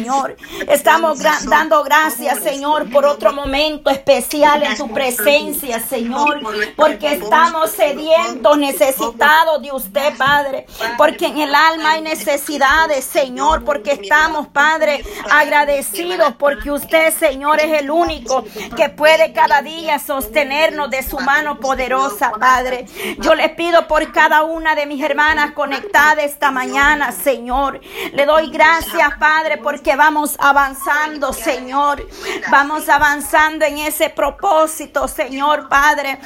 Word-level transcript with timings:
Señor. 0.00 0.36
Estamos 0.68 1.20
dando 1.44 1.82
gracias, 1.84 2.42
Señor, 2.42 2.90
por 2.90 3.04
otro 3.04 3.32
momento 3.32 3.90
especial 3.90 4.62
en 4.62 4.76
tu 4.76 4.90
presencia, 4.90 5.80
Señor, 5.80 6.40
porque 6.76 7.14
estamos 7.14 7.70
sedientos, 7.70 8.56
necesitados 8.58 9.62
de 9.62 9.72
usted, 9.72 10.16
Padre, 10.16 10.66
porque 10.96 11.26
en 11.26 11.38
el 11.38 11.54
alma 11.54 11.92
hay 11.92 12.02
necesidades, 12.02 13.04
Señor, 13.04 13.64
porque 13.64 13.92
estamos, 13.92 14.48
Padre, 14.48 15.04
agradecidos 15.30 16.34
porque 16.38 16.70
usted, 16.70 17.12
Señor, 17.14 17.60
es 17.60 17.80
el 17.80 17.90
único 17.90 18.44
que 18.76 18.88
puede 18.88 19.32
cada 19.32 19.60
día 19.62 19.98
sostenernos 19.98 20.90
de 20.90 21.02
su 21.02 21.18
mano 21.18 21.60
poderosa, 21.60 22.32
Padre. 22.38 22.86
Yo 23.18 23.34
le 23.34 23.50
pido 23.50 23.86
por 23.86 24.12
cada 24.12 24.44
una 24.44 24.74
de 24.74 24.86
mis 24.86 25.02
hermanas 25.02 25.52
conectadas 25.52 26.24
esta 26.24 26.50
mañana, 26.50 27.12
Señor. 27.12 27.80
Le 28.12 28.24
doy 28.24 28.50
gracias, 28.50 29.10
Padre, 29.18 29.58
porque 29.58 29.89
vamos 29.96 30.36
avanzando, 30.38 31.32
Señor. 31.32 32.06
Vamos 32.50 32.88
avanzando 32.88 33.64
en 33.64 33.78
ese 33.78 34.10
propósito, 34.10 35.08
Señor, 35.08 35.68
Padre 35.68 36.18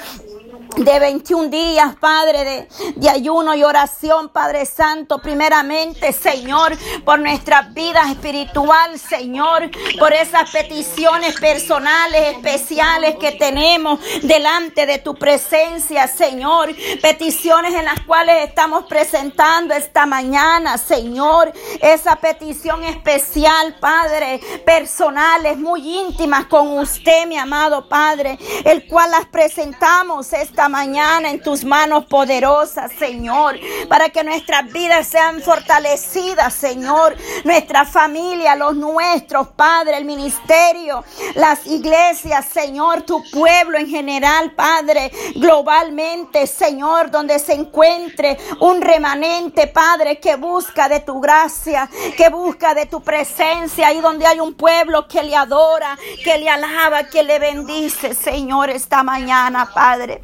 de 0.77 0.99
21 0.99 1.51
días, 1.51 1.95
Padre, 2.01 2.69
de, 2.97 3.09
ayuno 3.09 3.55
y 3.55 3.63
oración, 3.63 4.29
Padre 4.29 4.67
Santo, 4.67 5.21
primeramente, 5.21 6.13
Señor, 6.13 6.77
por 7.05 7.21
nuestra 7.21 7.63
vida 7.63 8.03
espiritual, 8.11 8.99
Señor, 8.99 9.71
por 9.99 10.13
esas 10.13 10.51
peticiones 10.51 11.39
personales, 11.39 12.37
especiales 12.37 13.17
que 13.17 13.33
tenemos 13.33 14.01
delante 14.23 14.87
de 14.87 14.99
tu 14.99 15.15
presencia, 15.15 16.09
Señor, 16.09 16.75
peticiones 17.01 17.75
en 17.75 17.85
las 17.85 18.01
cuales 18.01 18.49
estamos 18.49 18.85
presentando 18.85 19.75
esta 19.75 20.07
mañana, 20.07 20.77
Señor, 20.77 21.53
esa 21.81 22.17
petición 22.17 22.83
especial, 22.85 23.77
Padre, 23.79 24.41
personales, 24.67 25.57
muy 25.57 25.99
íntimas 26.01 26.47
con 26.47 26.79
usted, 26.79 27.27
mi 27.27 27.39
amado 27.39 27.89
Padre, 27.89 28.39
el 28.65 28.87
cual 28.89 29.13
las 29.13 29.27
presentamos 29.27 30.33
esta 30.33 30.64
mañana 30.69 31.31
en 31.31 31.43
tus 31.43 31.65
manos 31.65 32.07
poderosas, 32.07 32.93
Señor, 32.99 33.59
para 33.89 34.09
que 34.11 34.25
nuestras 34.25 34.73
vidas 34.73 35.07
sean 35.07 35.41
fortalecidas, 35.41 36.55
Señor, 36.55 37.17
nuestra 37.45 37.85
familia, 37.85 38.57
los 38.57 38.75
nuestros, 38.75 39.49
Padre, 39.49 39.97
el 39.97 40.05
ministerio, 40.05 41.05
las 41.35 41.67
iglesias, 41.67 42.47
Señor, 42.53 43.03
tu 43.03 43.23
pueblo 43.31 43.79
en 43.79 43.89
general, 43.89 44.53
Padre, 44.53 45.11
globalmente, 45.35 46.47
Señor, 46.47 47.11
donde 47.11 47.39
se 47.39 47.55
encuentre 47.55 48.39
un 48.61 48.81
remanente, 48.81 49.67
Padre, 49.67 50.19
que 50.19 50.37
busca 50.37 50.89
de 50.89 51.01
tu 51.01 51.21
gracia, 51.21 51.89
que 52.17 52.29
busca 52.29 52.75
de 52.75 52.87
tu 52.87 53.03
presencia, 53.03 53.89
ahí 53.89 54.01
donde 54.01 54.27
hay 54.27 54.41
un 54.41 54.55
pueblo 54.55 55.07
que 55.09 55.23
le 55.23 55.37
adora, 55.37 55.99
que 56.23 56.39
le 56.39 56.49
alaba, 56.49 57.05
que 57.05 57.23
le 57.23 57.39
bendice, 57.39 58.15
Señor, 58.15 58.71
esta 58.71 59.03
mañana, 59.03 59.71
Padre. 59.73 60.21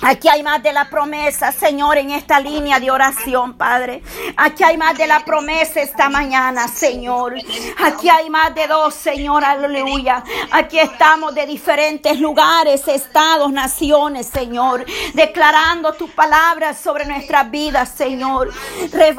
Aquí 0.00 0.28
hay 0.28 0.42
más 0.42 0.62
de 0.62 0.72
la 0.72 0.88
promesa, 0.88 1.50
Señor, 1.50 1.98
en 1.98 2.10
esta 2.10 2.38
línea 2.38 2.78
de 2.78 2.90
oración, 2.90 3.54
Padre. 3.54 4.02
Aquí 4.36 4.62
hay 4.62 4.76
más 4.76 4.96
de 4.96 5.06
la 5.08 5.24
promesa 5.24 5.80
esta 5.80 6.08
mañana, 6.08 6.68
Señor. 6.68 7.34
Aquí 7.78 8.08
hay 8.08 8.30
más 8.30 8.54
de 8.54 8.68
dos, 8.68 8.94
Señor, 8.94 9.44
aleluya. 9.44 10.22
Aquí 10.52 10.78
estamos 10.78 11.34
de 11.34 11.46
diferentes 11.46 12.20
lugares, 12.20 12.86
estados, 12.86 13.50
naciones, 13.50 14.28
Señor, 14.28 14.86
declarando 15.14 15.92
tu 15.94 16.08
palabra 16.10 16.74
sobre 16.74 17.04
nuestras 17.04 17.50
vidas, 17.50 17.88
Señor. 17.88 18.50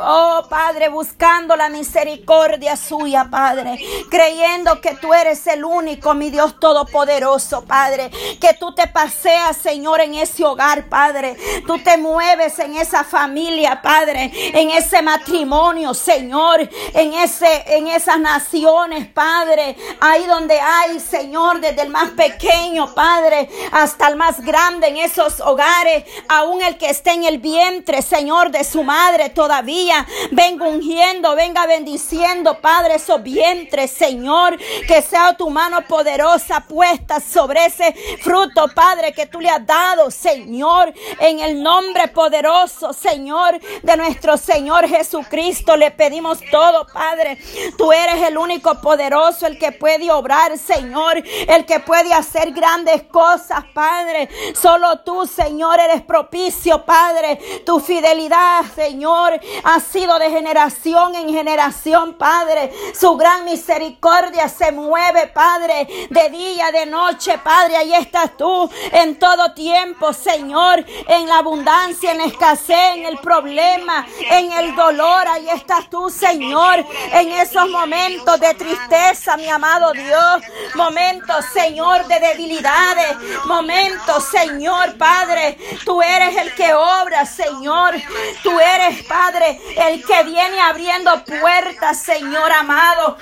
Oh, 0.01 0.43
Padre, 0.49 0.87
buscando 0.87 1.55
la 1.57 1.67
misericordia 1.67 2.77
suya, 2.77 3.27
Padre. 3.29 3.79
Creyendo 4.09 4.79
que 4.79 4.95
tú 4.95 5.13
eres 5.13 5.45
el 5.47 5.65
único, 5.65 6.13
mi 6.13 6.29
Dios 6.29 6.57
todopoderoso, 6.59 7.65
Padre. 7.65 8.09
Que 8.39 8.53
tú 8.53 8.73
te 8.73 8.87
paseas, 8.87 9.57
Señor, 9.57 9.99
en 10.01 10.08
ese 10.15 10.43
hogar, 10.43 10.87
Padre. 10.89 11.35
Tú 11.65 11.77
te 11.79 11.97
mueves 11.97 12.59
en 12.59 12.75
esa 12.75 13.03
familia, 13.03 13.81
Padre, 13.81 14.31
en 14.53 14.71
ese 14.71 15.01
matrimonio, 15.01 15.93
Señor, 15.93 16.69
en 16.93 17.13
ese 17.13 17.49
en 17.67 17.87
esas 17.87 18.19
naciones, 18.19 19.07
Padre, 19.07 19.75
ahí 19.99 20.25
donde 20.25 20.59
hay, 20.59 20.99
Señor, 20.99 21.59
desde 21.59 21.81
el 21.81 21.89
más 21.89 22.11
pequeño, 22.11 22.93
Padre, 22.93 23.49
hasta 23.71 24.07
el 24.07 24.15
más 24.15 24.41
grande 24.41 24.87
en 24.87 24.97
esos 24.97 25.39
hogares, 25.39 26.03
aún 26.27 26.61
el 26.61 26.77
que 26.77 26.89
esté 26.89 27.11
en 27.11 27.23
el 27.23 27.37
vientre, 27.39 28.01
Señor, 28.01 28.51
de 28.51 28.63
su 28.63 28.83
madre 28.83 29.29
todavía, 29.29 30.05
venga 30.31 30.67
ungiendo, 30.67 31.35
venga 31.35 31.65
bendiciendo, 31.65 32.59
Padre, 32.61 32.95
esos 32.95 33.21
vientres, 33.21 33.91
Señor, 33.91 34.57
que 34.87 35.01
sea 35.01 35.35
tu 35.35 35.49
mano 35.49 35.81
poderosa 35.87 36.61
puesta 36.61 37.19
sobre 37.19 37.65
ese 37.65 37.93
fruto, 38.21 38.67
Padre, 38.73 39.13
que 39.13 39.25
tú 39.25 39.39
le 39.39 39.49
has 39.49 39.65
dado, 39.65 39.98
Señor, 40.09 40.93
en 41.19 41.39
el 41.41 41.61
nombre 41.61 42.07
poderoso, 42.07 42.93
Señor, 42.93 43.59
de 43.83 43.97
nuestro 43.97 44.37
Señor 44.37 44.87
Jesucristo. 44.87 45.75
Le 45.75 45.91
pedimos 45.91 46.39
todo, 46.49 46.87
Padre. 46.87 47.37
Tú 47.77 47.91
eres 47.91 48.23
el 48.23 48.37
único 48.37 48.79
poderoso, 48.81 49.45
el 49.45 49.59
que 49.59 49.73
puede 49.73 50.09
obrar, 50.11 50.57
Señor, 50.57 51.21
el 51.47 51.65
que 51.65 51.79
puede 51.79 52.13
hacer 52.13 52.51
grandes 52.51 53.03
cosas, 53.03 53.65
Padre. 53.73 54.29
Solo 54.55 54.99
tú, 54.99 55.25
Señor, 55.25 55.79
eres 55.79 56.01
propicio, 56.01 56.85
Padre. 56.85 57.37
Tu 57.65 57.79
fidelidad, 57.79 58.63
Señor, 58.73 59.39
ha 59.63 59.79
sido 59.79 60.17
de 60.19 60.29
generación 60.29 61.15
en 61.15 61.33
generación, 61.33 62.17
Padre. 62.17 62.71
Su 62.97 63.15
gran 63.17 63.45
misericordia 63.45 64.47
se 64.47 64.71
mueve, 64.71 65.27
Padre, 65.27 65.87
de 66.09 66.29
día, 66.29 66.71
de 66.71 66.85
noche, 66.85 67.37
Padre. 67.43 67.77
Ahí 67.77 67.93
estás 67.93 68.37
tú 68.37 68.69
en 68.91 69.17
todo 69.17 69.53
tiempo, 69.53 69.78
Señor, 70.13 70.85
en 71.07 71.27
la 71.27 71.37
abundancia, 71.37 72.11
en 72.11 72.17
la 72.17 72.25
escasez, 72.25 72.95
en 72.95 73.05
el 73.05 73.17
problema, 73.19 74.05
en 74.29 74.51
el 74.51 74.75
dolor. 74.75 75.27
Ahí 75.27 75.49
estás 75.49 75.89
tú, 75.89 76.09
Señor, 76.09 76.85
en 77.13 77.31
esos 77.31 77.69
momentos 77.69 78.39
de 78.39 78.53
tristeza, 78.55 79.37
mi 79.37 79.47
amado 79.47 79.91
Dios. 79.93 80.41
Momentos, 80.75 81.45
Señor, 81.53 82.05
de 82.07 82.19
debilidades. 82.19 83.17
Momentos, 83.45 84.25
Señor, 84.25 84.97
Padre. 84.97 85.57
Tú 85.85 86.01
eres 86.01 86.35
el 86.37 86.53
que 86.55 86.73
obra, 86.73 87.25
Señor. 87.25 87.95
Tú 88.43 88.59
eres, 88.59 89.05
Padre, 89.05 89.59
el 89.77 90.03
que 90.03 90.23
viene 90.23 90.59
abriendo 90.61 91.23
puertas, 91.23 91.99
Señor 92.01 92.51
amado. 92.51 93.17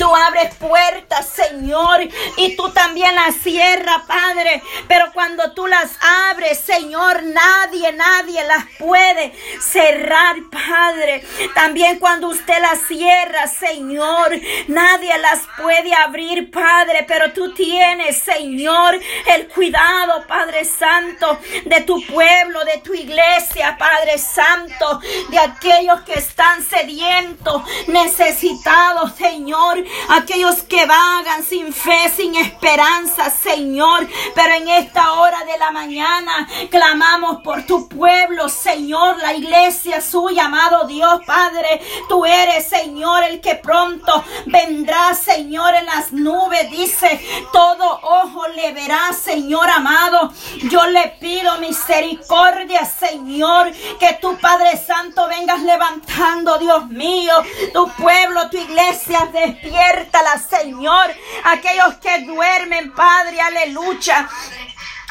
Tú 0.00 0.16
abres 0.16 0.54
puertas, 0.54 1.28
Señor, 1.28 2.00
y 2.38 2.56
tú 2.56 2.70
también 2.70 3.14
las 3.14 3.34
cierras, 3.34 4.00
Padre. 4.06 4.62
Pero 4.88 5.12
cuando 5.12 5.52
tú 5.52 5.66
las 5.66 5.90
abres, 6.30 6.58
Señor, 6.58 7.22
nadie, 7.22 7.92
nadie 7.92 8.42
las 8.44 8.64
puede 8.78 9.34
cerrar, 9.60 10.36
Padre. 10.50 11.22
También 11.54 11.98
cuando 11.98 12.28
usted 12.28 12.58
las 12.62 12.80
cierra, 12.88 13.46
Señor, 13.46 14.40
nadie 14.68 15.18
las 15.18 15.40
puede 15.58 15.94
abrir, 15.94 16.50
Padre. 16.50 17.04
Pero 17.06 17.34
tú 17.34 17.52
tienes, 17.52 18.22
Señor, 18.22 18.98
el 19.26 19.48
cuidado, 19.48 20.26
Padre 20.26 20.64
Santo, 20.64 21.38
de 21.66 21.82
tu 21.82 22.00
pueblo, 22.06 22.64
de 22.64 22.78
tu 22.78 22.94
iglesia, 22.94 23.76
Padre 23.78 24.16
Santo, 24.16 24.98
de 25.28 25.38
aquellos 25.38 26.00
que 26.06 26.14
están 26.14 26.62
sedientos, 26.62 27.62
necesitados, 27.86 29.14
Señor 29.16 29.89
aquellos 30.08 30.62
que 30.62 30.86
vagan 30.86 31.42
sin 31.44 31.72
fe, 31.72 32.10
sin 32.14 32.34
esperanza, 32.34 33.30
Señor. 33.30 34.08
Pero 34.34 34.54
en 34.54 34.68
esta 34.68 35.12
hora 35.12 35.44
de 35.44 35.58
la 35.58 35.70
mañana 35.70 36.48
clamamos 36.70 37.42
por 37.42 37.64
tu 37.66 37.88
pueblo, 37.88 38.48
Señor, 38.48 39.18
la 39.18 39.34
iglesia 39.34 40.00
suya, 40.00 40.46
amado 40.46 40.86
Dios, 40.86 41.20
Padre. 41.26 41.80
Tú 42.08 42.24
eres, 42.24 42.68
Señor, 42.68 43.24
el 43.24 43.40
que 43.40 43.56
pronto 43.56 44.24
vendrá, 44.46 45.14
Señor, 45.14 45.74
en 45.74 45.86
las 45.86 46.12
nubes. 46.12 46.70
Dice, 46.70 47.20
todo 47.52 48.00
ojo 48.02 48.48
le 48.48 48.72
verá, 48.72 49.12
Señor 49.12 49.68
amado. 49.68 50.32
Yo 50.70 50.86
le 50.86 51.16
pido 51.20 51.58
misericordia, 51.58 52.84
Señor, 52.84 53.72
que 53.98 54.14
tu 54.20 54.36
Padre 54.38 54.76
Santo 54.76 55.28
vengas 55.28 55.62
levantando, 55.62 56.58
Dios 56.58 56.88
mío, 56.88 57.34
tu 57.72 57.88
pueblo, 57.92 58.48
tu 58.50 58.58
iglesia, 58.58 59.28
de 59.32 59.58
Señor. 60.38 61.10
Aquellos 61.44 61.94
que 61.96 62.20
duermen, 62.20 62.92
Padre, 62.92 63.40
aleluya. 63.40 64.28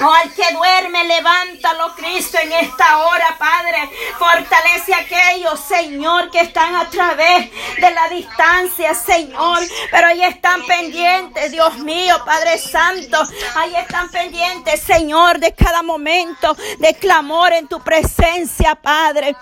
Oh, 0.02 0.14
al 0.14 0.34
que 0.34 0.54
duerme, 0.54 1.04
levántalo, 1.04 1.94
Cristo, 1.96 2.38
en 2.42 2.54
esta 2.54 3.00
hora, 3.00 3.36
Padre. 3.38 3.90
Fortalece 4.18 4.94
a 4.94 5.00
aquellos, 5.00 5.60
Señor, 5.60 6.32
que 6.32 6.40
están 6.40 6.74
a 6.76 6.90
través 6.90 7.50
de 7.52 7.92
la 7.92 8.08
distancia, 8.08 8.94
Señor. 8.94 9.60
Pero 9.92 10.08
ahí 10.08 10.24
están 10.24 10.66
pendientes, 10.66 11.52
Dios 11.52 11.80
mío, 11.80 12.16
Padre 12.26 12.58
Santo. 12.58 13.22
Ahí 13.56 13.76
están 13.76 14.10
pendientes, 14.10 14.82
Señor, 14.82 15.40
de 15.40 15.54
cada 15.54 15.84
momento 15.84 16.56
de 16.78 16.94
clamor 16.96 17.52
en 17.52 17.68
tu 17.68 17.82
presencia, 17.82 18.76
Padre. 18.76 19.36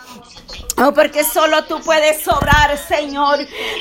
Oh, 0.80 0.94
porque 0.94 1.24
solo 1.24 1.64
tú 1.64 1.82
puedes 1.82 2.22
sobrar, 2.22 2.78
Señor. 2.78 3.40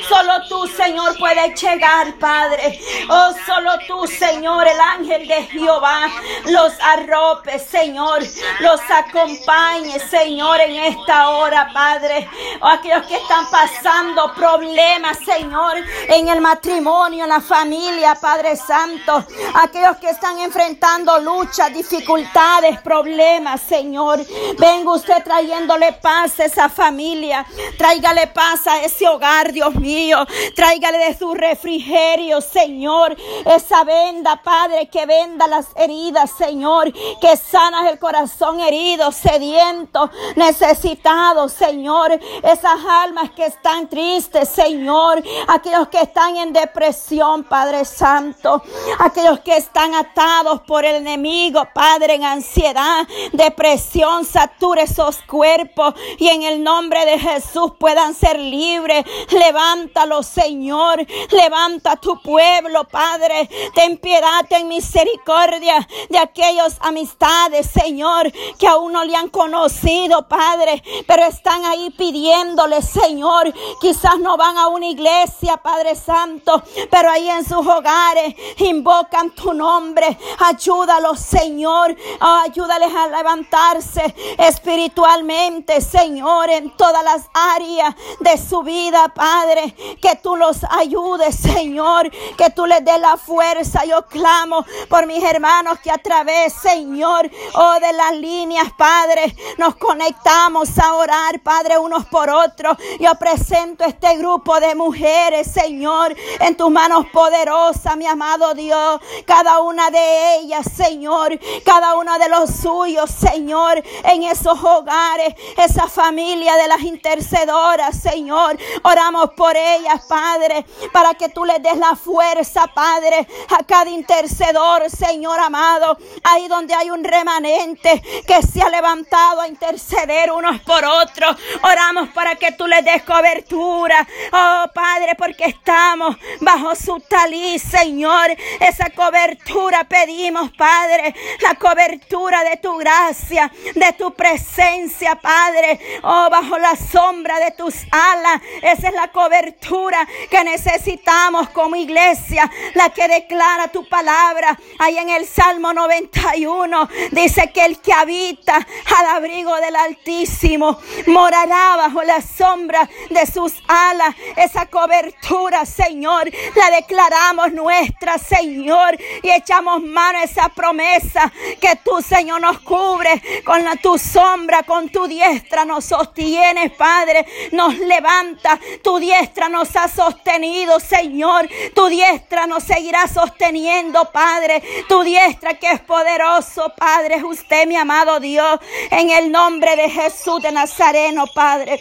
Solo 0.09 0.47
tú, 0.49 0.65
Señor, 0.65 1.15
puedes 1.19 1.61
llegar, 1.61 2.15
Padre. 2.17 2.79
Oh, 3.07 3.31
solo 3.45 3.71
tú, 3.87 4.07
Señor, 4.07 4.65
el 4.67 4.79
ángel 4.79 5.27
de 5.27 5.43
Jehová, 5.43 6.07
los 6.45 6.73
arrope, 6.81 7.59
Señor. 7.59 8.23
Los 8.61 8.81
acompañe, 8.89 9.99
Señor, 10.09 10.59
en 10.59 10.75
esta 10.95 11.29
hora, 11.29 11.69
Padre. 11.71 12.27
Oh, 12.61 12.67
aquellos 12.67 13.05
que 13.05 13.17
están 13.17 13.45
pasando 13.51 14.33
problemas, 14.33 15.19
Señor, 15.19 15.77
en 16.07 16.29
el 16.29 16.41
matrimonio, 16.41 17.25
en 17.25 17.29
la 17.29 17.41
familia, 17.41 18.15
Padre 18.15 18.55
Santo. 18.55 19.23
Aquellos 19.53 19.97
que 19.97 20.09
están 20.09 20.39
enfrentando 20.39 21.19
luchas, 21.19 21.71
dificultades, 21.71 22.81
problemas, 22.81 23.61
Señor. 23.61 24.19
Venga 24.57 24.91
usted 24.93 25.23
trayéndole 25.23 25.93
paz 25.93 26.39
a 26.39 26.45
esa 26.45 26.67
familia 26.67 26.86
familia. 26.87 27.45
Tráigale 27.77 28.27
paz 28.27 28.65
a 28.65 28.81
ese 28.81 29.07
hogar, 29.09 29.51
Dios 29.51 29.75
mío. 29.75 30.25
Tráigale 30.55 30.97
de 30.99 31.17
su 31.17 31.33
refrigerio, 31.33 32.39
Señor. 32.39 33.15
Esa 33.45 33.83
venda, 33.83 34.41
Padre, 34.41 34.87
que 34.87 35.05
venda 35.05 35.47
las 35.47 35.67
heridas, 35.75 36.31
Señor. 36.37 36.93
Que 37.19 37.35
sanas 37.35 37.91
el 37.91 37.99
corazón 37.99 38.61
herido, 38.61 39.11
sediento, 39.11 40.09
necesitado, 40.37 41.49
Señor. 41.49 42.17
Esas 42.41 42.79
almas 43.03 43.31
que 43.31 43.45
están 43.45 43.89
tristes, 43.89 44.47
Señor. 44.47 45.21
Aquellos 45.49 45.89
que 45.89 46.01
están 46.01 46.37
en 46.37 46.53
depresión, 46.53 47.43
Padre 47.43 47.83
Santo. 47.83 48.63
Aquellos 48.99 49.41
que 49.41 49.57
están 49.57 49.93
atados 49.93 50.61
por 50.61 50.85
el 50.85 50.95
enemigo, 50.95 51.67
Padre, 51.73 52.15
en 52.15 52.23
ansiedad, 52.23 53.05
depresión, 53.33 54.23
satura 54.23 54.83
esos 54.83 55.17
cuerpos. 55.23 55.93
Y 56.17 56.29
en 56.29 56.43
el 56.43 56.63
nombre 56.63 56.76
nombre 56.77 57.07
de 57.07 57.17
Jesús 57.17 57.71
puedan 57.79 58.13
ser 58.13 58.37
libres. 58.37 59.03
Levántalo, 59.31 60.21
Señor. 60.21 61.03
Levanta 61.31 61.95
tu 61.95 62.21
pueblo, 62.21 62.83
Padre. 62.83 63.49
Ten 63.73 63.97
piedad, 63.97 64.45
ten 64.47 64.67
misericordia 64.67 65.87
de 66.07 66.19
aquellas 66.19 66.77
amistades, 66.81 67.65
Señor, 67.65 68.31
que 68.59 68.67
aún 68.67 68.93
no 68.93 69.03
le 69.03 69.15
han 69.15 69.29
conocido, 69.29 70.27
Padre, 70.27 70.83
pero 71.07 71.23
están 71.23 71.65
ahí 71.65 71.89
pidiéndole, 71.89 72.83
Señor. 72.83 73.51
Quizás 73.81 74.19
no 74.19 74.37
van 74.37 74.57
a 74.59 74.67
una 74.67 74.85
iglesia, 74.85 75.57
Padre 75.57 75.95
Santo, 75.95 76.61
pero 76.91 77.09
ahí 77.09 77.27
en 77.27 77.43
sus 77.43 77.65
hogares 77.65 78.35
invocan 78.57 79.31
tu 79.31 79.51
nombre. 79.51 80.15
Ayúdalos, 80.45 81.19
Señor. 81.19 81.95
Oh, 82.21 82.41
ayúdales 82.45 82.93
a 82.93 83.07
levantarse 83.07 84.13
espiritualmente, 84.37 85.81
Señor, 85.81 86.51
todas 86.75 87.03
las 87.03 87.29
áreas 87.33 87.95
de 88.19 88.37
su 88.37 88.63
vida, 88.63 89.07
Padre. 89.09 89.75
Que 90.01 90.15
tú 90.21 90.35
los 90.35 90.63
ayudes, 90.69 91.35
Señor. 91.35 92.09
Que 92.37 92.49
tú 92.49 92.65
les 92.65 92.83
des 92.83 92.99
la 92.99 93.17
fuerza. 93.17 93.85
Yo 93.85 94.05
clamo 94.07 94.65
por 94.89 95.05
mis 95.05 95.23
hermanos 95.23 95.79
que 95.79 95.91
a 95.91 95.97
través, 95.97 96.53
Señor, 96.53 97.29
oh, 97.53 97.79
de 97.79 97.93
las 97.93 98.15
líneas, 98.15 98.67
Padre, 98.77 99.35
nos 99.57 99.75
conectamos 99.75 100.77
a 100.79 100.93
orar, 100.95 101.39
Padre, 101.41 101.77
unos 101.77 102.05
por 102.05 102.29
otros. 102.29 102.77
Yo 102.99 103.13
presento 103.15 103.83
este 103.85 104.17
grupo 104.17 104.59
de 104.59 104.75
mujeres, 104.75 105.47
Señor, 105.51 106.15
en 106.39 106.55
tus 106.55 106.69
manos 106.69 107.05
poderosas, 107.11 107.95
mi 107.97 108.05
amado 108.05 108.53
Dios. 108.53 108.99
Cada 109.25 109.59
una 109.61 109.89
de 109.89 110.37
ellas, 110.37 110.65
Señor. 110.75 111.39
Cada 111.65 111.95
uno 111.95 112.17
de 112.19 112.29
los 112.29 112.49
suyos, 112.49 113.09
Señor, 113.09 113.81
en 114.03 114.23
esos 114.23 114.61
hogares, 114.63 115.35
esa 115.57 115.87
familia 115.87 116.55
de 116.57 116.67
las 116.67 116.81
intercedoras, 116.81 117.99
Señor. 117.99 118.57
Oramos 118.83 119.31
por 119.31 119.55
ellas, 119.55 120.03
Padre, 120.07 120.65
para 120.91 121.13
que 121.13 121.29
tú 121.29 121.45
les 121.45 121.61
des 121.61 121.77
la 121.77 121.95
fuerza, 121.95 122.67
Padre, 122.67 123.27
a 123.57 123.63
cada 123.63 123.89
intercedor, 123.89 124.89
Señor 124.89 125.39
amado. 125.39 125.97
Ahí 126.23 126.47
donde 126.47 126.73
hay 126.73 126.89
un 126.89 127.03
remanente 127.03 128.01
que 128.25 128.41
se 128.41 128.61
ha 128.61 128.69
levantado 128.69 129.41
a 129.41 129.47
interceder 129.47 130.31
unos 130.31 130.59
por 130.61 130.83
otros. 130.83 131.37
Oramos 131.61 132.09
para 132.09 132.35
que 132.35 132.51
tú 132.51 132.67
les 132.67 132.83
des 132.83 133.03
cobertura. 133.03 134.07
Oh, 134.31 134.65
Padre, 134.73 135.15
porque 135.17 135.45
estamos 135.45 136.17
bajo 136.41 136.75
su 136.75 136.99
talí, 137.01 137.59
Señor. 137.59 138.31
Esa 138.59 138.89
cobertura 138.89 139.83
pedimos, 139.85 140.51
Padre. 140.51 141.13
La 141.41 141.55
cobertura 141.55 142.43
de 142.43 142.57
tu 142.57 142.77
gracia, 142.77 143.51
de 143.75 143.93
tu 143.93 144.13
presencia, 144.13 145.15
Padre. 145.15 145.79
Oh, 146.03 146.29
bajo 146.41 146.57
la 146.59 146.75
sombra 146.75 147.39
de 147.39 147.51
tus 147.51 147.73
alas. 147.91 148.41
Esa 148.61 148.89
es 148.89 148.93
la 148.93 149.11
cobertura 149.11 150.07
que 150.29 150.43
necesitamos 150.43 151.49
como 151.49 151.75
iglesia, 151.75 152.49
la 152.75 152.89
que 152.89 153.07
declara 153.07 153.69
tu 153.69 153.87
palabra. 153.89 154.57
Ahí 154.77 154.97
en 154.97 155.09
el 155.09 155.25
Salmo 155.25 155.73
91 155.73 156.89
dice 157.11 157.51
que 157.51 157.65
el 157.65 157.79
que 157.79 157.91
habita 157.91 158.55
al 158.55 159.05
abrigo 159.15 159.55
del 159.57 159.75
Altísimo 159.75 160.79
morará 161.07 161.75
bajo 161.77 162.03
la 162.03 162.21
sombra 162.21 162.87
de 163.09 163.25
sus 163.25 163.53
alas. 163.67 164.15
Esa 164.35 164.67
cobertura, 164.67 165.65
Señor, 165.65 166.29
la 166.55 166.69
declaramos 166.69 167.51
nuestra, 167.51 168.19
Señor, 168.19 168.95
y 169.23 169.31
echamos 169.31 169.81
mano 169.81 170.19
a 170.19 170.23
esa 170.23 170.49
promesa 170.49 171.31
que 171.59 171.75
tú, 171.83 172.01
Señor, 172.01 172.41
nos 172.41 172.59
cubre 172.59 173.43
con 173.43 173.63
la, 173.63 173.75
tu 173.75 173.97
sombra, 173.97 174.61
con 174.63 174.89
tu 174.89 175.07
diestra 175.07 175.65
nos 175.65 175.91
sostiene 176.27 176.69
Padre, 176.71 177.25
nos 177.51 177.77
levanta. 177.77 178.59
Tu 178.83 178.99
diestra 178.99 179.47
nos 179.47 179.73
ha 179.75 179.87
sostenido, 179.87 180.79
Señor. 180.79 181.47
Tu 181.73 181.87
diestra 181.87 182.47
nos 182.47 182.63
seguirá 182.63 183.07
sosteniendo, 183.07 184.11
Padre. 184.11 184.61
Tu 184.89 185.03
diestra 185.03 185.53
que 185.53 185.71
es 185.71 185.79
poderoso, 185.81 186.73
Padre, 186.77 187.15
es 187.15 187.23
usted, 187.23 187.65
mi 187.65 187.77
amado 187.77 188.19
Dios. 188.19 188.59
En 188.91 189.09
el 189.09 189.31
nombre 189.31 189.75
de 189.75 189.89
Jesús 189.89 190.41
de 190.41 190.51
Nazareno, 190.51 191.25
Padre. 191.33 191.79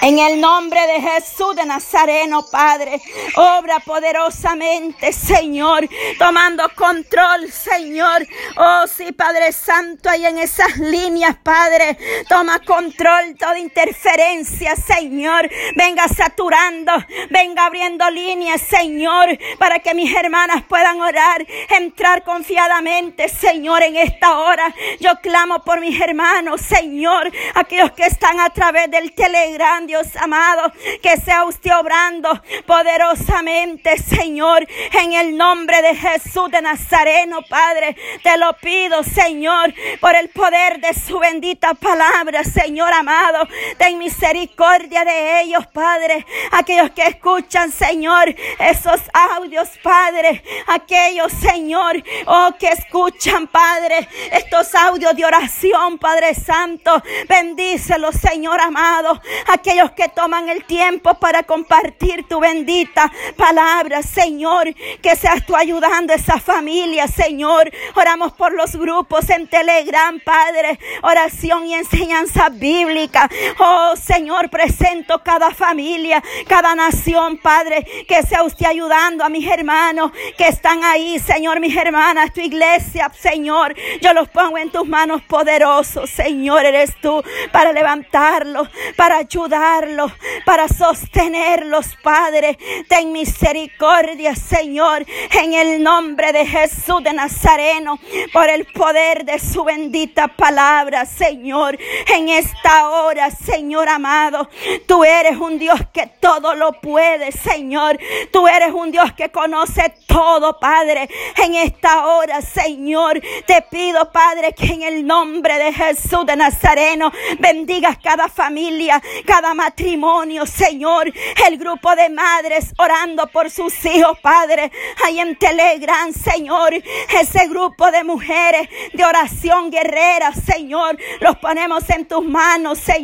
En 0.00 0.18
el 0.18 0.40
nombre 0.40 0.80
de 0.86 1.00
Jesús 1.00 1.54
de 1.54 1.66
Nazareno, 1.66 2.44
Padre. 2.50 3.00
Obra 3.36 3.80
poderosamente, 3.80 5.12
Señor. 5.12 5.88
Tomando 6.18 6.68
control, 6.74 7.52
Señor. 7.52 8.26
Oh, 8.56 8.84
sí, 8.86 9.12
Padre 9.12 9.52
Santo, 9.52 10.08
ahí 10.08 10.24
en 10.24 10.38
esas 10.38 10.78
líneas, 10.78 11.36
Padre. 11.42 11.98
Toma 12.28 12.58
control 12.60 13.36
toda 13.42 13.58
interferencia, 13.58 14.76
Señor. 14.76 15.50
Venga 15.74 16.06
saturando, 16.06 16.92
venga 17.28 17.66
abriendo 17.66 18.08
líneas, 18.08 18.60
Señor, 18.60 19.36
para 19.58 19.80
que 19.80 19.94
mis 19.94 20.14
hermanas 20.14 20.62
puedan 20.68 21.00
orar, 21.00 21.44
entrar 21.68 22.22
confiadamente, 22.22 23.28
Señor, 23.28 23.82
en 23.82 23.96
esta 23.96 24.38
hora. 24.38 24.72
Yo 25.00 25.16
clamo 25.20 25.64
por 25.64 25.80
mis 25.80 26.00
hermanos, 26.00 26.60
Señor, 26.60 27.32
aquellos 27.56 27.90
que 27.90 28.04
están 28.04 28.38
a 28.38 28.50
través 28.50 28.88
del 28.92 29.12
Telegram, 29.12 29.84
Dios 29.88 30.06
amado, 30.20 30.72
que 31.02 31.16
sea 31.16 31.44
usted 31.44 31.72
obrando 31.76 32.40
poderosamente, 32.64 33.98
Señor, 33.98 34.64
en 34.92 35.14
el 35.14 35.36
nombre 35.36 35.82
de 35.82 35.96
Jesús 35.96 36.48
de 36.48 36.62
Nazareno, 36.62 37.42
Padre. 37.42 37.96
Te 38.22 38.36
lo 38.36 38.52
pido, 38.58 39.02
Señor, 39.02 39.74
por 40.00 40.14
el 40.14 40.28
poder 40.28 40.80
de 40.80 40.94
su 40.94 41.18
bendita 41.18 41.74
palabra, 41.74 42.44
Señor 42.44 42.92
amado. 42.92 43.31
Ten 43.78 43.98
misericordia 43.98 45.04
de 45.04 45.42
ellos, 45.42 45.66
Padre. 45.68 46.26
Aquellos 46.52 46.90
que 46.90 47.02
escuchan, 47.02 47.70
Señor, 47.70 48.34
esos 48.58 49.00
audios, 49.12 49.68
Padre. 49.82 50.42
Aquellos, 50.66 51.32
Señor, 51.32 52.02
oh, 52.26 52.50
que 52.58 52.68
escuchan, 52.68 53.46
Padre, 53.46 54.08
estos 54.32 54.74
audios 54.74 55.14
de 55.16 55.24
oración, 55.24 55.98
Padre 55.98 56.34
Santo. 56.34 57.02
Bendícelos, 57.28 58.16
Señor 58.16 58.60
amado. 58.60 59.20
Aquellos 59.48 59.92
que 59.92 60.08
toman 60.08 60.48
el 60.48 60.64
tiempo 60.64 61.14
para 61.14 61.42
compartir 61.42 62.26
tu 62.28 62.40
bendita 62.40 63.10
palabra, 63.36 64.02
Señor. 64.02 64.72
Que 65.00 65.16
seas 65.16 65.44
tú 65.46 65.56
ayudando 65.56 66.12
a 66.12 66.16
esa 66.16 66.38
familia, 66.38 67.06
Señor. 67.08 67.70
Oramos 67.94 68.32
por 68.32 68.52
los 68.52 68.76
grupos 68.76 69.28
en 69.30 69.46
Telegram, 69.48 70.18
Padre. 70.20 70.78
Oración 71.02 71.66
y 71.66 71.74
enseñanza 71.74 72.48
bíblica. 72.48 73.21
Oh 73.58 73.94
Señor, 73.96 74.50
presento 74.50 75.22
cada 75.22 75.50
familia, 75.50 76.22
cada 76.48 76.74
nación, 76.74 77.38
Padre, 77.38 77.86
que 78.08 78.22
sea 78.22 78.42
usted 78.42 78.66
ayudando 78.66 79.24
a 79.24 79.28
mis 79.28 79.46
hermanos 79.48 80.12
que 80.36 80.48
están 80.48 80.82
ahí, 80.84 81.18
Señor, 81.18 81.60
mis 81.60 81.76
hermanas, 81.76 82.32
tu 82.32 82.40
iglesia, 82.40 83.10
Señor. 83.18 83.74
Yo 84.00 84.12
los 84.12 84.28
pongo 84.28 84.58
en 84.58 84.70
tus 84.70 84.86
manos 84.86 85.22
poderosos, 85.22 86.10
Señor, 86.10 86.64
eres 86.64 86.94
tú 87.00 87.22
para 87.52 87.72
levantarlos, 87.72 88.68
para 88.96 89.18
ayudarlos, 89.18 90.12
para 90.44 90.68
sostenerlos, 90.68 91.96
Padre. 92.02 92.58
Ten 92.88 93.12
misericordia, 93.12 94.34
Señor, 94.34 95.04
en 95.30 95.54
el 95.54 95.82
nombre 95.82 96.32
de 96.32 96.46
Jesús 96.46 97.02
de 97.02 97.12
Nazareno, 97.12 97.98
por 98.32 98.48
el 98.48 98.64
poder 98.66 99.24
de 99.24 99.38
su 99.38 99.64
bendita 99.64 100.28
palabra, 100.28 101.04
Señor, 101.06 101.78
en 102.06 102.28
esta 102.28 102.88
hora 102.88 103.11
hora, 103.12 103.30
Señor 103.30 103.88
amado. 103.88 104.48
Tú 104.86 105.04
eres 105.04 105.36
un 105.36 105.58
Dios 105.58 105.78
que 105.92 106.06
todo 106.06 106.54
lo 106.54 106.72
puede, 106.72 107.30
Señor. 107.30 107.98
Tú 108.32 108.48
eres 108.48 108.72
un 108.72 108.90
Dios 108.90 109.12
que 109.12 109.30
conoce 109.30 109.94
todo, 110.06 110.58
Padre. 110.58 111.08
En 111.36 111.54
esta 111.54 112.06
hora, 112.06 112.40
Señor, 112.40 113.20
te 113.46 113.62
pido, 113.70 114.10
Padre, 114.10 114.54
que 114.54 114.66
en 114.66 114.82
el 114.82 115.06
nombre 115.06 115.58
de 115.58 115.72
Jesús 115.72 116.24
de 116.24 116.36
Nazareno 116.36 117.12
bendigas 117.38 117.98
cada 118.02 118.28
familia, 118.28 119.02
cada 119.26 119.52
matrimonio, 119.52 120.46
Señor. 120.46 121.12
El 121.46 121.58
grupo 121.58 121.94
de 121.94 122.08
madres 122.08 122.72
orando 122.78 123.26
por 123.26 123.50
sus 123.50 123.84
hijos, 123.84 124.18
Padre. 124.20 124.72
Ahí 125.04 125.20
en 125.20 125.36
Telegram, 125.36 126.12
Señor. 126.12 126.72
Ese 126.74 127.46
grupo 127.48 127.90
de 127.90 128.04
mujeres 128.04 128.68
de 128.94 129.04
oración 129.04 129.70
guerrera, 129.70 130.32
Señor. 130.32 130.96
Los 131.20 131.36
ponemos 131.36 131.88
en 131.90 132.06
tus 132.06 132.24
manos, 132.24 132.78
Señor. 132.78 133.01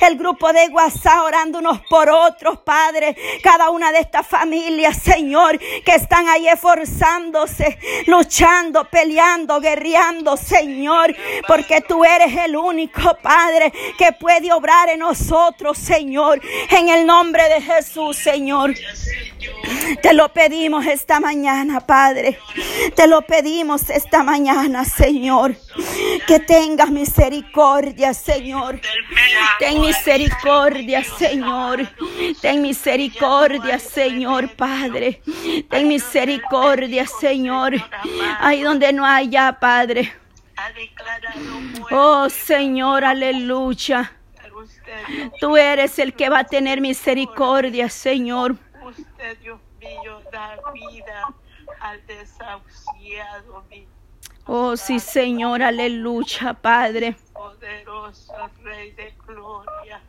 El 0.00 0.16
grupo 0.16 0.52
de 0.52 0.68
WhatsApp 0.68 1.24
orando 1.24 1.58
unos 1.58 1.80
por 1.82 2.08
otros, 2.08 2.58
Padre. 2.58 3.16
Cada 3.42 3.70
una 3.70 3.92
de 3.92 4.00
estas 4.00 4.26
familias, 4.26 4.96
Señor, 5.02 5.58
que 5.58 5.94
están 5.94 6.28
ahí 6.28 6.48
esforzándose, 6.48 7.78
luchando, 8.06 8.84
peleando, 8.84 9.60
guerreando, 9.60 10.36
Señor. 10.36 11.14
Porque 11.46 11.82
tú 11.82 12.04
eres 12.04 12.34
el 12.44 12.56
único, 12.56 13.16
Padre, 13.22 13.72
que 13.98 14.12
puede 14.12 14.52
obrar 14.52 14.88
en 14.88 15.00
nosotros, 15.00 15.76
Señor. 15.78 16.40
En 16.70 16.88
el 16.88 17.06
nombre 17.06 17.48
de 17.48 17.60
Jesús, 17.60 18.16
Señor. 18.16 18.74
Te 20.02 20.12
lo 20.12 20.32
pedimos 20.32 20.86
esta 20.86 21.20
mañana, 21.20 21.80
Padre. 21.80 22.38
Te 22.94 23.06
lo 23.06 23.22
pedimos 23.22 23.90
esta 23.90 24.22
mañana, 24.22 24.84
Señor. 24.84 25.56
Que 26.26 26.40
tengas 26.40 26.90
misericordia, 26.90 28.14
Señor. 28.14 28.80
Ten 29.58 29.80
misericordia, 29.80 31.04
Señor. 31.04 31.88
Ten 32.40 32.62
misericordia, 32.62 33.78
Señor, 33.78 34.48
Padre. 34.54 35.22
Ten 35.68 35.88
misericordia, 35.88 37.06
Señor. 37.06 37.74
Ahí 38.40 38.62
donde 38.62 38.92
no 38.92 39.04
haya, 39.04 39.58
Padre. 39.58 40.12
Oh, 41.90 42.28
Señor, 42.28 43.04
aleluya. 43.04 44.12
Tú 45.40 45.56
eres 45.56 45.98
el 45.98 46.14
que 46.14 46.28
va 46.28 46.40
a 46.40 46.44
tener 46.44 46.80
misericordia, 46.80 47.88
Señor. 47.88 48.56
Usted, 48.82 49.38
Dios 49.38 49.60
mío, 49.80 50.22
da 50.32 50.56
vida 50.72 51.34
al 51.80 52.06
desahuciado. 52.06 53.64
Oh, 54.46 54.76
sí, 54.76 55.00
Señor, 55.00 55.62
aleluya, 55.62 56.54
Padre. 56.54 57.16
Poderoso 57.32 58.32
Rey 58.62 58.92
de 58.92 59.12
Gloria. 59.26 60.00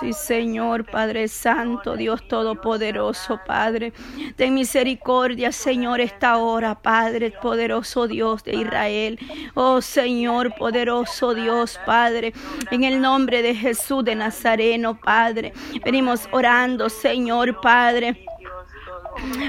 Sí, 0.00 0.12
Señor, 0.12 0.84
Padre 0.84 1.28
Santo, 1.28 1.96
Dios 1.96 2.26
Todopoderoso, 2.28 3.40
Padre. 3.46 3.92
Ten 4.36 4.54
misericordia, 4.54 5.52
Señor, 5.52 6.00
esta 6.00 6.36
hora, 6.38 6.74
Padre, 6.74 7.30
poderoso 7.30 8.06
Dios 8.06 8.44
de 8.44 8.56
Israel. 8.56 9.18
Oh, 9.54 9.80
Señor, 9.80 10.54
poderoso 10.56 11.34
Dios, 11.34 11.80
Padre. 11.86 12.32
En 12.70 12.84
el 12.84 13.00
nombre 13.00 13.42
de 13.42 13.54
Jesús 13.54 14.04
de 14.04 14.14
Nazareno, 14.14 14.98
Padre. 14.98 15.52
Venimos 15.84 16.28
orando, 16.32 16.88
Señor, 16.88 17.60
Padre. 17.60 18.26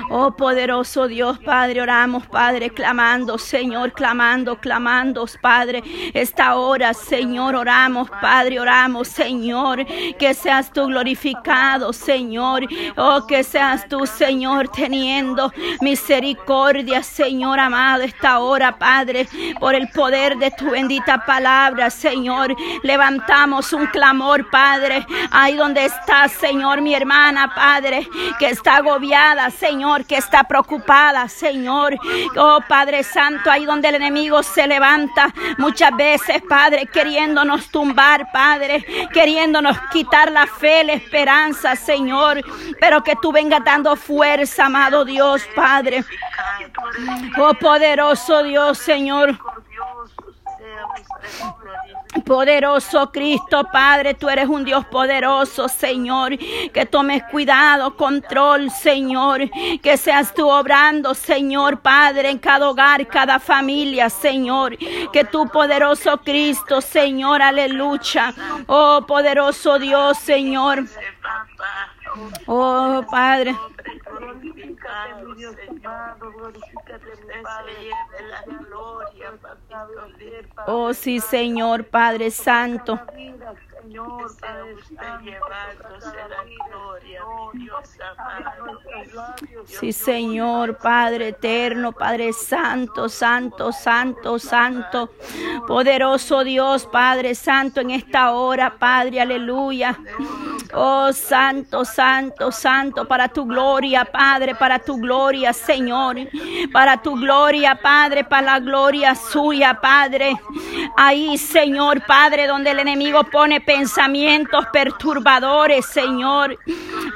Oh 0.09 0.31
poderoso 0.31 1.07
Dios, 1.07 1.39
Padre, 1.39 1.81
oramos, 1.81 2.25
Padre, 2.27 2.69
clamando, 2.69 3.37
Señor, 3.37 3.91
clamando, 3.93 4.57
clamando, 4.57 5.25
Padre. 5.41 5.83
Esta 6.13 6.55
hora, 6.55 6.93
Señor, 6.93 7.55
oramos, 7.55 8.09
Padre, 8.09 8.59
oramos, 8.59 9.07
Señor, 9.07 9.85
que 10.17 10.33
seas 10.33 10.71
tú 10.71 10.87
glorificado, 10.87 11.91
Señor. 11.93 12.67
Oh, 12.95 13.25
que 13.27 13.43
seas 13.43 13.87
tú, 13.87 14.05
Señor, 14.05 14.69
teniendo 14.69 15.51
misericordia, 15.81 17.03
Señor 17.03 17.59
amado, 17.59 18.03
esta 18.03 18.39
hora, 18.39 18.77
Padre, 18.77 19.27
por 19.59 19.75
el 19.75 19.89
poder 19.89 20.37
de 20.37 20.51
tu 20.51 20.71
bendita 20.71 21.25
palabra, 21.25 21.89
Señor. 21.89 22.55
Levantamos 22.83 23.73
un 23.73 23.87
clamor, 23.87 24.49
Padre, 24.49 25.05
ahí 25.31 25.55
donde 25.55 25.85
está, 25.85 26.27
Señor, 26.27 26.81
mi 26.81 26.93
hermana, 26.93 27.53
Padre, 27.53 28.07
que 28.39 28.49
está 28.49 28.77
agobiada, 28.77 29.49
Señor, 29.57 30.05
que 30.05 30.17
está 30.17 30.43
preocupada, 30.43 31.27
Señor. 31.27 31.95
Oh 32.37 32.59
Padre 32.67 33.03
Santo, 33.03 33.49
ahí 33.49 33.65
donde 33.65 33.89
el 33.89 33.95
enemigo 33.95 34.43
se 34.43 34.67
levanta 34.67 35.33
muchas 35.57 35.95
veces, 35.95 36.41
Padre, 36.47 36.87
queriéndonos 36.87 37.69
tumbar, 37.69 38.31
Padre, 38.31 38.85
queriéndonos 39.13 39.77
quitar 39.91 40.31
la 40.31 40.47
fe, 40.47 40.83
la 40.83 40.93
esperanza, 40.93 41.75
Señor. 41.75 42.41
Pero 42.79 43.03
que 43.03 43.15
tú 43.21 43.31
vengas 43.31 43.63
dando 43.63 43.95
fuerza, 43.95 44.65
amado 44.65 45.05
Dios, 45.05 45.41
Padre. 45.55 46.03
Oh 47.37 47.53
poderoso 47.53 48.43
Dios, 48.43 48.77
Señor. 48.77 49.37
Poderoso 52.25 53.11
Cristo, 53.11 53.67
Padre, 53.71 54.15
tú 54.15 54.27
eres 54.27 54.47
un 54.49 54.65
Dios 54.65 54.83
poderoso, 54.85 55.69
Señor. 55.69 56.37
Que 56.73 56.85
tomes 56.85 57.23
cuidado, 57.31 57.95
control, 57.95 58.71
Señor. 58.71 59.41
Que 59.81 59.95
seas 59.95 60.33
tú 60.33 60.49
obrando, 60.49 61.13
Señor, 61.13 61.81
Padre, 61.81 62.31
en 62.31 62.39
cada 62.39 62.67
hogar, 62.69 63.05
cada 63.07 63.39
familia, 63.39 64.09
Señor. 64.09 64.75
Que 65.13 65.23
tu 65.23 65.47
poderoso 65.49 66.17
Cristo, 66.17 66.81
Señor, 66.81 67.41
aleluya. 67.41 68.33
Oh, 68.65 69.03
poderoso 69.07 69.77
Dios, 69.77 70.17
Señor. 70.17 70.85
Oh, 72.45 73.03
Padre. 73.09 73.55
Oh, 80.67 80.93
sí, 80.93 81.19
Señor 81.19 81.85
Padre 81.85 82.31
Santo. 82.31 82.99
Sí, 89.65 89.93
Señor, 89.93 90.77
Padre 90.77 91.29
eterno, 91.29 91.91
Padre 91.91 92.33
Santo, 92.33 93.09
Santo, 93.09 93.71
Santo, 93.71 94.39
Santo. 94.39 95.09
Poderoso 95.67 96.43
Dios, 96.43 96.85
Padre 96.87 97.35
Santo, 97.35 97.81
en 97.81 97.91
esta 97.91 98.31
hora, 98.31 98.77
Padre, 98.77 99.21
aleluya. 99.21 99.97
Oh, 100.77 101.13
Santo, 101.13 101.85
Santo, 101.85 102.51
Santo, 102.51 103.05
para 103.05 103.29
tu 103.29 103.45
gloria, 103.45 104.03
Padre, 104.03 104.55
para 104.55 104.77
tu 104.77 104.97
gloria, 104.97 105.53
Señor. 105.53 106.17
Para 106.73 107.01
tu 107.01 107.15
gloria, 107.15 107.75
Padre, 107.75 108.25
para 108.25 108.45
la 108.45 108.59
gloria 108.59 109.15
suya, 109.15 109.79
Padre. 109.81 110.35
Ahí, 110.97 111.37
Señor, 111.37 112.05
Padre, 112.05 112.45
donde 112.45 112.71
el 112.71 112.79
enemigo 112.79 113.23
pone 113.23 113.61
pensamientos 113.61 114.65
perturbadores, 114.73 115.85
Señor. 115.85 116.59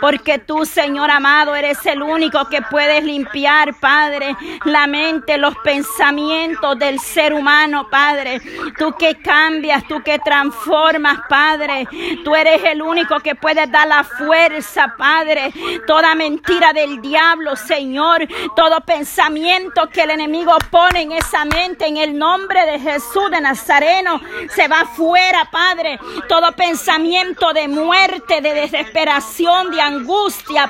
Porque 0.02 0.40
tú, 0.40 0.66
Señor 0.66 1.12
amado, 1.12 1.56
eres 1.56 1.86
el 1.86 2.02
único 2.02 2.46
que 2.46 2.62
puedes 2.62 3.04
limpiar, 3.04 3.80
Padre, 3.80 4.36
la 4.66 4.88
mente, 4.88 5.38
los 5.38 5.56
pensamientos 5.58 6.78
del 6.80 7.00
ser 7.00 7.34
humano, 7.34 7.88
Padre. 7.90 8.42
Tú 8.78 8.94
que 8.94 9.16
cambias, 9.16 9.86
tú 9.88 10.02
que 10.04 10.20
transformas, 10.20 11.20
Padre. 11.28 11.88
Tú 12.24 12.36
eres 12.36 12.64
el 12.64 12.82
único 12.82 13.20
que 13.20 13.36
puedes 13.36 13.72
dar 13.72 13.88
la 13.88 14.04
fuerza, 14.04 14.94
Padre. 14.98 15.52
Toda 15.86 16.16
mentira 16.16 16.74
del 16.74 17.02
diablo, 17.02 17.56
Señor. 17.56 18.28
Todo 18.56 18.82
pensamiento 18.82 19.90
que 19.90 20.04
el 20.04 20.12
enemigo 20.12 20.56
pone 20.72 21.02
en 21.02 21.12
esa 21.12 21.46
mente, 21.46 21.88
en 21.88 21.98
el 21.98 22.18
nombre 22.18 22.66
de 22.66 22.80
Jesús 22.80 23.30
de 23.32 23.42
Nazareno, 23.42 24.22
se 24.50 24.68
va 24.68 24.86
fuera, 24.86 25.50
Padre. 25.52 26.00
Todo 26.28 26.52
pensamiento 26.54 27.54
de 27.54 27.68
muerte, 27.68 28.42
de 28.42 28.54
desesperación, 28.54 29.72
de 29.72 29.82
angustia, 29.82 29.89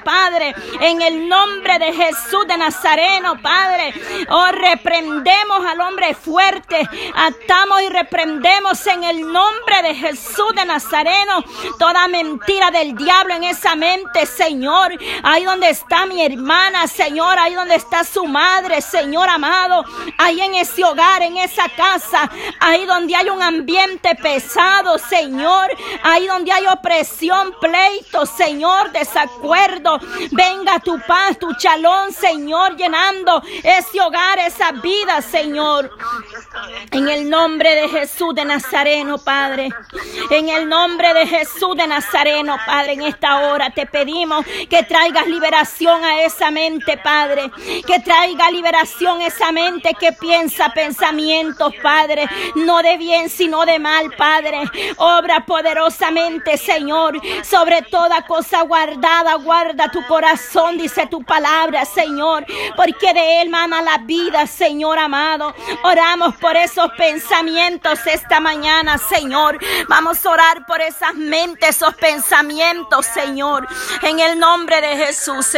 Padre, 0.04 0.56
en 0.82 1.02
el 1.02 1.28
nombre 1.28 1.80
de 1.80 1.94
Jesús 1.94 2.48
de 2.48 2.58
Nazareno, 2.58 3.42
Padre. 3.42 3.94
Oh, 4.30 4.48
reprendemos 4.52 5.66
al 5.66 5.82
hombre 5.82 6.14
fuerte, 6.14 6.88
atamos 7.16 7.82
y 7.82 7.90
reprendemos 7.90 8.86
en 8.88 9.04
el 9.04 9.22
nombre 9.22 9.82
de 9.84 9.96
Jesús 9.96 10.54
de 10.56 10.66
Nazareno 10.66 11.44
toda 11.78 12.08
mentira 12.08 12.72
del 12.72 12.96
diablo 12.96 13.34
en 13.34 13.44
esa 13.46 13.76
mente, 13.76 14.26
Señor. 14.26 14.92
Ahí 15.24 15.44
donde 15.44 15.70
está 15.70 16.06
mi 16.06 16.24
hermana, 16.24 16.88
Señor, 16.88 17.38
ahí 17.40 17.54
donde 17.54 17.76
está 17.76 18.04
su 18.04 18.26
madre, 18.26 18.82
Señor 18.82 19.30
amado, 19.30 19.86
ahí 20.18 20.42
en 20.42 20.56
ese 20.56 20.84
hogar, 20.84 21.22
en 21.22 21.38
esa 21.38 21.68
casa, 21.70 22.30
ahí 22.60 22.86
donde 22.86 23.16
hay 23.16 23.30
un 23.30 23.42
ambiente 23.42 24.16
pesado, 24.16 24.98
Señor, 24.98 25.70
ahí 26.04 26.28
donde 26.28 26.52
hay 26.52 26.68
opresión, 26.68 27.54
pleito, 27.60 28.26
Señor, 28.26 28.92
de 28.92 29.06
desacuerdo. 29.10 30.00
Venga 30.32 30.80
tu 30.80 31.00
paz, 31.00 31.38
tu 31.38 31.54
chalón, 31.56 32.12
Señor, 32.14 32.76
llenando 32.76 33.42
ese 33.64 34.02
hogar, 34.02 34.40
esa 34.40 34.72
vida, 34.72 35.22
Señor. 35.22 35.92
En 36.92 37.10
el 37.10 37.30
nombre 37.30 37.76
de 37.76 37.90
Jesús 37.90 38.36
de 38.36 38.46
Nazareno, 38.46 39.18
Padre. 39.18 39.70
En 40.30 40.50
el 40.50 40.68
nombre 40.68 41.14
de 41.14 41.28
Jesús 41.28 41.76
de 41.76 41.88
Nazareno, 41.88 42.58
Padre, 42.66 42.94
en 42.94 43.04
esta 43.04 43.50
hora 43.50 43.72
te 43.72 43.86
pedimos 43.86 44.46
que 44.70 44.84
traigas 44.84 45.28
liberación 45.28 46.04
a 46.04 46.22
esa 46.22 46.52
mente, 46.52 46.98
Padre. 46.98 47.52
Que 47.86 48.00
traiga 48.00 48.52
liberación 48.52 49.22
a 49.22 49.28
esa 49.28 49.52
mente 49.52 49.96
que 50.00 50.14
piensa 50.14 50.70
pensamientos, 50.70 51.74
Padre. 51.82 52.30
No 52.56 52.82
de 52.82 52.98
bien, 52.98 53.30
sino 53.30 53.66
de 53.66 53.80
mal, 53.80 54.12
Padre. 54.18 54.64
Obra 54.98 55.46
poderosamente, 55.46 56.58
Señor, 56.58 57.20
sobre 57.44 57.82
toda 57.84 58.26
cosa 58.26 58.62
guardada. 58.64 58.99
Guarda 59.44 59.90
tu 59.90 60.06
corazón, 60.06 60.78
dice 60.78 61.08
tu 61.08 61.24
palabra, 61.24 61.86
Señor. 61.86 62.46
Porque 62.76 63.14
de 63.14 63.42
él 63.42 63.50
mama 63.50 63.82
la 63.82 63.98
vida, 64.00 64.46
Señor 64.48 65.00
amado. 65.00 65.54
Oramos 65.84 66.36
por 66.36 66.56
esos 66.56 66.92
pensamientos 66.98 68.00
esta 68.06 68.40
mañana, 68.40 68.98
Señor. 68.98 69.58
Vamos 69.88 70.26
a 70.26 70.30
orar 70.30 70.66
por 70.66 70.82
esas 70.82 71.16
mentes, 71.16 71.70
esos 71.70 71.96
pensamientos, 71.96 73.06
Señor. 73.06 73.68
En 74.02 74.20
el 74.20 74.38
nombre 74.38 74.82
de 74.82 74.98
Jesús, 75.06 75.46
Señor. 75.46 75.50